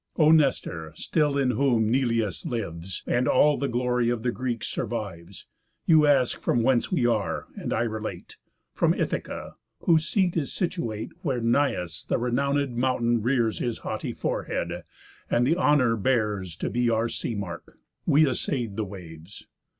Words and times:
"O 0.17 0.31
Nestor! 0.31 0.91
still 0.95 1.37
in 1.37 1.51
whom 1.51 1.87
Nelëus 1.93 2.47
lives! 2.47 3.03
And 3.05 3.27
all 3.27 3.59
the 3.59 3.67
glory 3.67 4.09
of 4.09 4.23
the 4.23 4.31
Greeks 4.31 4.67
survives, 4.67 5.45
You 5.85 6.07
ask 6.07 6.41
from 6.41 6.63
whence 6.63 6.91
we 6.91 7.05
are, 7.05 7.45
and 7.55 7.71
I 7.71 7.81
relate: 7.81 8.37
From 8.73 8.95
Ithaca 8.95 9.57
(whose 9.81 10.07
seat 10.07 10.35
is 10.35 10.51
situate 10.51 11.11
Where 11.21 11.39
Neius, 11.39 12.03
the 12.07 12.17
renownéd 12.17 12.71
mountain, 12.71 13.21
rears 13.21 13.59
His 13.59 13.77
haughty 13.85 14.11
forehead, 14.11 14.85
and 15.29 15.45
the 15.45 15.55
honour 15.57 15.95
bears 15.97 16.55
To 16.55 16.71
be 16.71 16.89
our 16.89 17.07
sea 17.07 17.35
mark) 17.35 17.77
we 18.07 18.27
assay'd 18.27 18.77
the 18.77 18.83
waves. 18.83 19.45